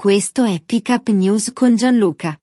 [0.00, 2.34] Questo è Pick Up News con Gianluca.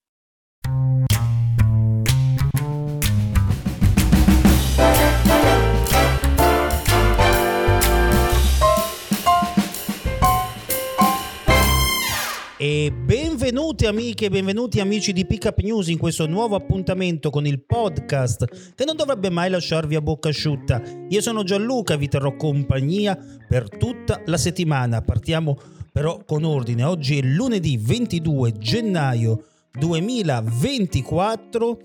[12.59, 17.63] E benvenuti amiche e benvenuti amici di Pickup News in questo nuovo appuntamento con il
[17.63, 20.79] podcast che non dovrebbe mai lasciarvi a bocca asciutta.
[21.09, 23.17] Io sono Gianluca, vi terrò compagnia
[23.47, 25.01] per tutta la settimana.
[25.01, 25.57] Partiamo
[25.97, 26.83] però con ordine.
[26.83, 31.79] Oggi è lunedì 22 gennaio 2024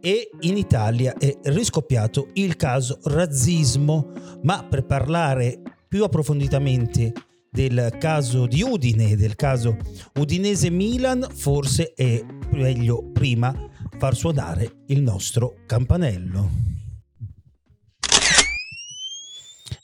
[0.00, 4.12] e in Italia è riscoppiato il caso razzismo,
[4.42, 7.12] ma per parlare più approfonditamente
[7.50, 9.76] del caso di Udine, del caso
[10.14, 13.52] Udinese-Milan, forse è meglio prima
[13.98, 16.75] far suonare il nostro campanello.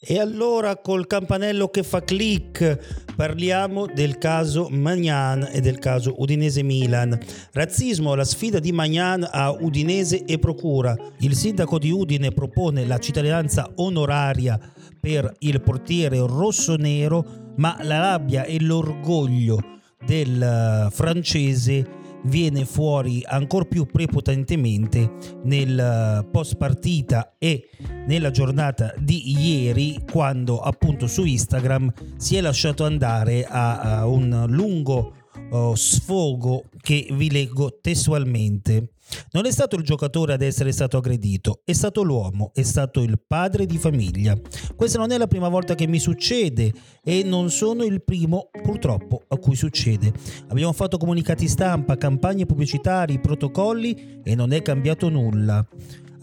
[0.05, 7.17] E allora col campanello che fa click parliamo del caso Magnan e del caso Udinese-Milan.
[7.53, 10.97] Razzismo, la sfida di Magnan a Udinese e Procura.
[11.19, 14.59] Il sindaco di Udine propone la cittadinanza onoraria
[14.99, 19.61] per il portiere rosso-nero, ma la rabbia e l'orgoglio
[20.05, 25.13] del eh, francese viene fuori ancora più prepotentemente
[25.45, 27.69] nel eh, post partita e
[28.07, 34.47] nella giornata di ieri quando appunto su Instagram si è lasciato andare a, a un
[34.49, 35.15] lungo
[35.51, 38.89] uh, sfogo che vi leggo testualmente.
[39.33, 43.21] Non è stato il giocatore ad essere stato aggredito, è stato l'uomo, è stato il
[43.27, 44.39] padre di famiglia.
[44.77, 49.23] Questa non è la prima volta che mi succede e non sono il primo purtroppo
[49.29, 50.13] a cui succede.
[50.49, 55.67] Abbiamo fatto comunicati stampa, campagne pubblicitarie, protocolli e non è cambiato nulla.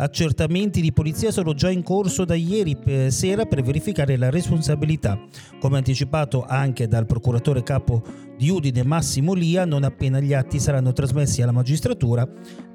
[0.01, 2.77] Accertamenti di polizia sono già in corso da ieri
[3.09, 5.19] sera per verificare la responsabilità,
[5.59, 8.01] come anticipato anche dal procuratore capo
[8.37, 12.25] di Udine Massimo Lia, non appena gli atti saranno trasmessi alla magistratura,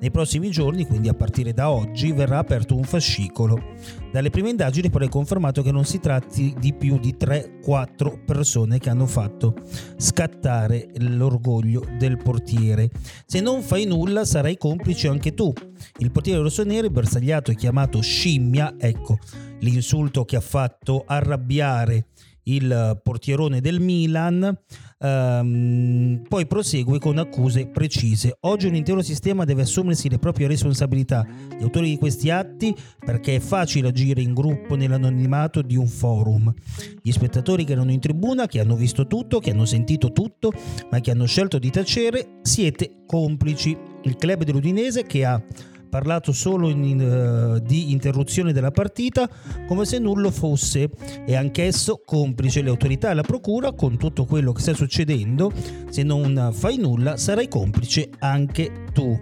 [0.05, 3.59] nei prossimi giorni, quindi a partire da oggi, verrà aperto un fascicolo.
[4.13, 8.79] Dalle prime indagini però è confermato che non si tratti di più di 3-4 persone
[8.79, 9.55] che hanno fatto
[9.97, 12.91] scattare l'orgoglio del portiere.
[13.25, 15.51] Se non fai nulla sarai complice anche tu.
[15.97, 19.17] Il portiere rossonero, bersagliato e chiamato scimmia, ecco
[19.61, 22.09] l'insulto che ha fatto arrabbiare
[22.45, 24.57] il portierone del Milan,
[24.99, 28.37] ehm, poi prosegue con accuse precise.
[28.41, 31.27] Oggi un intero sistema deve assumersi le proprie responsabilità.
[31.59, 32.75] Gli autori di questi atti
[33.05, 36.53] perché è facile agire in gruppo nell'anonimato di un forum.
[37.01, 40.53] Gli spettatori che erano in tribuna, che hanno visto tutto, che hanno sentito tutto,
[40.91, 43.77] ma che hanno scelto di tacere, siete complici.
[44.03, 45.43] Il club dell'Udinese che ha
[45.95, 49.31] parlato solo in, uh, di interruzione della partita
[49.69, 50.91] come se nulla fosse
[51.25, 55.53] e anch'esso complice le autorità e la procura con tutto quello che sta succedendo.
[55.91, 59.17] Se non fai nulla sarai complice anche tu.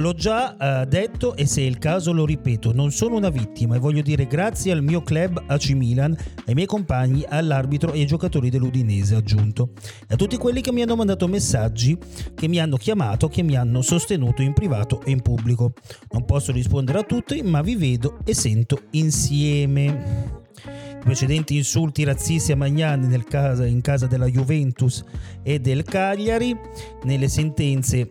[0.00, 3.74] L'ho già uh, detto e se è il caso lo ripeto, non sono una vittima
[3.74, 6.16] e voglio dire grazie al mio club AC Milan,
[6.46, 9.70] ai miei compagni, all'arbitro e ai giocatori dell'Udinese aggiunto.
[10.06, 11.98] A tutti quelli che mi hanno mandato messaggi,
[12.32, 15.72] che mi hanno chiamato, che mi hanno sostenuto in privato e in pubblico.
[16.12, 20.44] Non posso rispondere a tutti, ma vi vedo e sento insieme.
[20.64, 25.02] I precedenti insulti razzisti a Magnani casa, in casa della Juventus
[25.42, 26.56] e del Cagliari,
[27.02, 28.08] nelle sentenze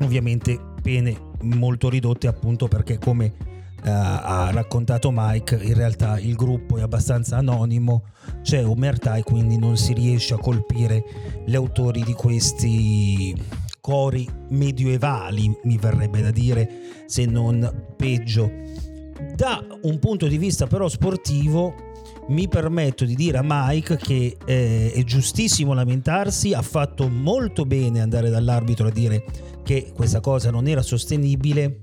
[0.00, 3.32] ovviamente pene molto ridotte appunto perché come
[3.84, 8.04] uh, ha raccontato Mike in realtà il gruppo è abbastanza anonimo
[8.42, 11.04] c'è omertà e quindi non si riesce a colpire
[11.46, 13.34] gli autori di questi
[13.80, 16.68] cori medioevali mi verrebbe da dire
[17.06, 18.50] se non peggio
[19.34, 21.74] da un punto di vista però sportivo
[22.28, 28.00] mi permetto di dire a Mike che eh, è giustissimo lamentarsi, ha fatto molto bene
[28.00, 29.24] andare dall'arbitro a dire
[29.64, 31.80] che questa cosa non era sostenibile,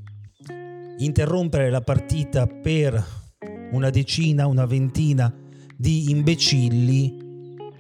[0.98, 3.04] interrompere la partita per
[3.72, 5.34] una decina, una ventina
[5.78, 7.28] di imbecilli,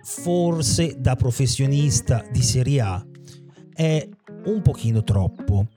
[0.03, 3.05] forse da professionista di Serie A,
[3.73, 4.07] è
[4.45, 5.67] un pochino troppo.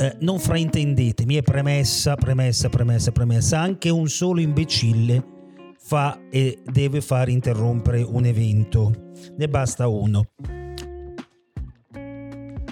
[0.00, 3.58] Eh, non fraintendetemi, è premessa, premessa, premessa, premessa.
[3.58, 5.24] Anche un solo imbecille
[5.76, 8.92] fa e deve far interrompere un evento.
[9.36, 10.26] Ne basta uno.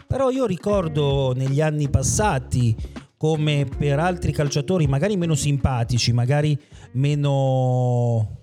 [0.06, 2.76] Però io ricordo negli anni passati
[3.16, 6.56] come per altri calciatori magari meno simpatici, magari
[6.92, 8.42] meno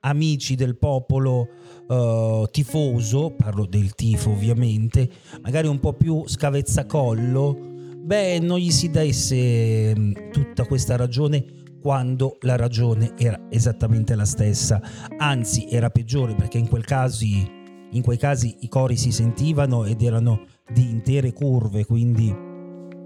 [0.00, 1.48] amici del popolo
[1.86, 5.08] uh, tifoso, parlo del tifo ovviamente,
[5.42, 7.74] magari un po' più scavezzacollo,
[8.06, 11.44] beh, non gli si desse mm, tutta questa ragione
[11.80, 14.80] quando la ragione era esattamente la stessa,
[15.18, 20.02] anzi era peggiore perché in quel caso in quei casi i cori si sentivano ed
[20.02, 22.34] erano di intere curve, quindi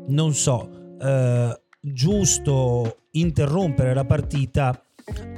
[0.09, 4.83] non so, eh, giusto interrompere la partita,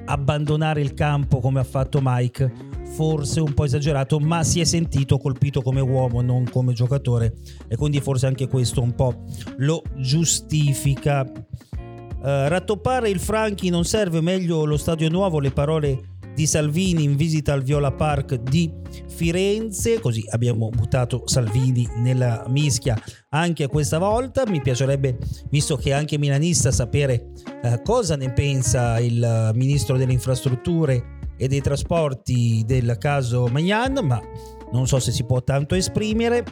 [0.07, 2.53] abbandonare il campo come ha fatto Mike,
[2.93, 7.35] forse un po' esagerato, ma si è sentito colpito come uomo, non come giocatore
[7.69, 9.25] e quindi forse anche questo un po'
[9.57, 11.21] lo giustifica.
[11.23, 17.17] Uh, rattoppare il Franchi non serve meglio lo stadio nuovo, le parole di Salvini in
[17.17, 18.71] visita al Viola Park di
[19.07, 22.97] Firenze, così abbiamo buttato Salvini nella mischia
[23.31, 24.47] anche questa volta.
[24.47, 25.19] Mi piacerebbe,
[25.51, 31.49] visto che è anche milanista, sapere eh, cosa ne pensa il ministro delle infrastrutture e
[31.49, 34.23] dei trasporti del caso Magnan, ma
[34.71, 36.45] non so se si può tanto esprimere.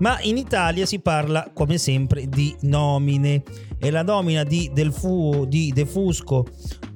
[0.00, 3.42] Ma in Italia si parla come sempre di nomine
[3.78, 6.46] e la nomina di, Del Fu, di De Fusco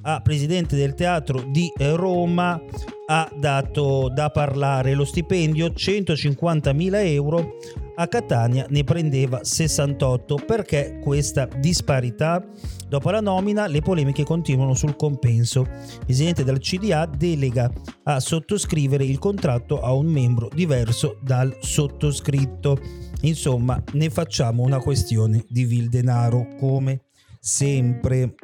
[0.03, 2.61] a presidente del teatro di Roma
[3.07, 7.55] ha dato da parlare lo stipendio 150.000 euro
[7.95, 12.43] a Catania ne prendeva 68 perché questa disparità?
[12.87, 15.61] Dopo la nomina le polemiche continuano sul compenso.
[15.61, 17.71] Il presidente del CDA delega
[18.03, 22.77] a sottoscrivere il contratto a un membro diverso dal sottoscritto.
[23.21, 27.03] Insomma ne facciamo una questione di vil denaro come
[27.39, 28.35] sempre.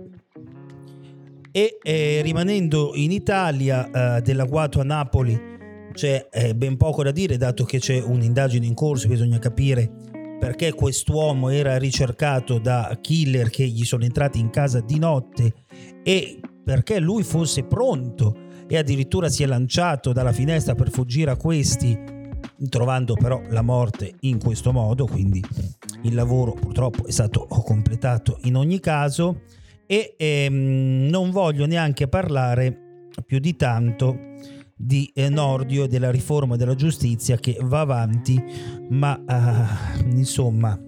[1.51, 5.57] E eh, rimanendo in Italia eh, dell'agguato a Napoli
[6.00, 9.92] c'è eh, ben poco da dire dato che c'è un'indagine in corso bisogna capire
[10.40, 15.54] perché quest'uomo era ricercato da killer che gli sono entrati in casa di notte
[16.01, 18.34] e perché lui fosse pronto
[18.66, 22.00] e addirittura si è lanciato dalla finestra per fuggire a questi
[22.69, 25.06] trovando però la morte in questo modo.
[25.06, 25.44] Quindi
[26.04, 29.42] il lavoro purtroppo è stato completato in ogni caso.
[29.86, 34.28] E ehm, non voglio neanche parlare più di tanto
[34.81, 38.42] di Nordio e della riforma della giustizia che va avanti,
[38.92, 40.80] ma eh, insomma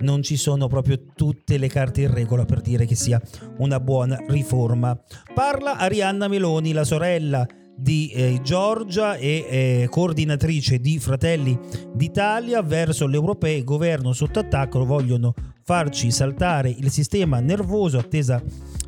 [0.00, 3.20] non ci sono proprio tutte le carte in regola per dire che sia
[3.56, 5.00] una buona riforma.
[5.32, 7.46] Parla Arianna Meloni, la sorella
[7.78, 11.56] di eh, Giorgia e eh, coordinatrice di Fratelli
[11.94, 15.32] d'Italia verso le europee, governo sotto attacco, vogliono
[15.62, 18.42] farci saltare il sistema nervoso attesa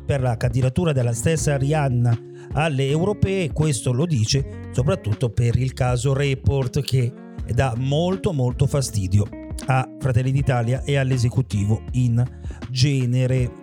[0.05, 2.17] per la candidatura della stessa Arianna
[2.53, 7.13] alle europee, questo lo dice soprattutto per il caso Report che
[7.53, 9.25] dà molto molto fastidio
[9.67, 12.21] a Fratelli d'Italia e all'esecutivo in
[12.69, 13.59] genere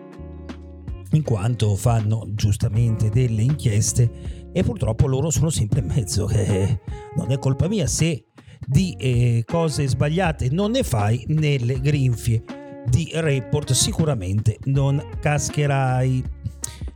[1.12, 6.28] in quanto fanno giustamente delle inchieste e purtroppo loro sono sempre in mezzo.
[6.38, 6.80] Eh,
[7.16, 8.26] non è colpa mia se
[8.66, 12.42] di eh, cose sbagliate non ne fai nelle grinfie
[12.86, 16.22] di report sicuramente non cascherai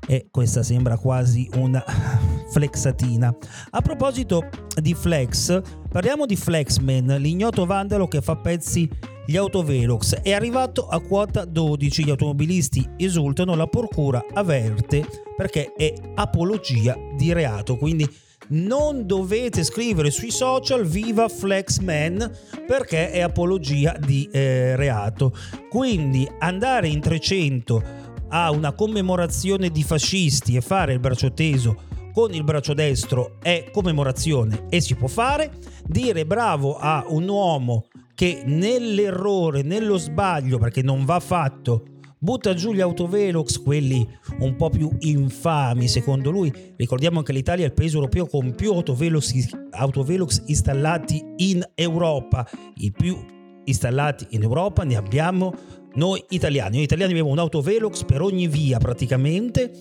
[0.06, 1.82] e questa sembra quasi una
[2.50, 3.34] flexatina.
[3.70, 4.48] A proposito
[4.80, 8.88] di flex, parliamo di Flexman, l'ignoto vandalo che fa pezzi
[9.26, 10.20] gli autovelox.
[10.22, 17.32] È arrivato a quota 12, gli automobilisti esultano, la procura avverte perché è apologia di
[17.32, 18.08] reato, quindi
[18.48, 22.30] non dovete scrivere sui social viva Flexman
[22.66, 25.34] perché è apologia di eh, reato.
[25.70, 27.82] Quindi andare in 300
[28.28, 33.70] a una commemorazione di fascisti e fare il braccio teso con il braccio destro è
[33.72, 35.50] commemorazione e si può fare.
[35.86, 41.84] Dire bravo a un uomo che nell'errore, nello sbaglio, perché non va fatto,
[42.18, 44.06] butta giù gli autovelox, quelli
[44.38, 46.52] un po' più infami secondo lui.
[46.76, 52.48] Ricordiamo che l'Italia è il paese europeo con più autovelox, autovelox installati in Europa.
[52.76, 53.18] I più
[53.64, 55.52] installati in Europa ne abbiamo
[55.94, 56.76] noi italiani.
[56.76, 59.72] Noi italiani abbiamo un autovelox per ogni via praticamente.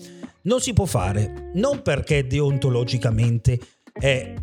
[0.42, 3.60] Non si può fare, non perché deontologicamente
[3.92, 4.34] è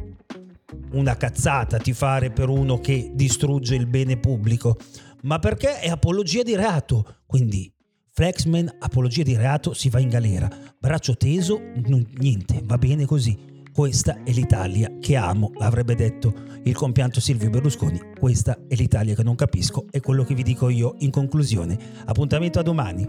[0.91, 4.77] una cazzata ti fare per uno che distrugge il bene pubblico,
[5.23, 7.17] ma perché è apologia di reato.
[7.25, 7.71] Quindi
[8.11, 10.49] Flexman, apologia di reato, si va in galera.
[10.77, 11.59] Braccio teso,
[12.17, 13.47] niente, va bene così.
[13.71, 16.33] Questa è l'Italia che amo, avrebbe detto
[16.63, 17.99] il compianto Silvio Berlusconi.
[18.19, 21.77] Questa è l'Italia che non capisco, è quello che vi dico io in conclusione.
[22.05, 23.07] Appuntamento a domani.